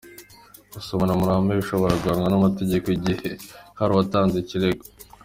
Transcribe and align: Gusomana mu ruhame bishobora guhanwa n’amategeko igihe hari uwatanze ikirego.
Gusomana 0.73 1.13
mu 1.17 1.27
ruhame 1.27 1.53
bishobora 1.59 1.99
guhanwa 2.01 2.27
n’amategeko 2.29 2.87
igihe 2.97 3.29
hari 3.77 3.91
uwatanze 3.93 4.35
ikirego. 4.39 4.83